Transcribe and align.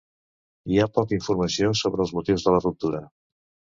Hi 0.75 0.79
ha 0.79 0.87
poca 0.95 1.15
informació 1.19 1.71
sobre 1.81 2.03
els 2.07 2.15
motius 2.21 2.47
de 2.49 2.55
la 2.57 2.63
ruptura. 2.67 3.03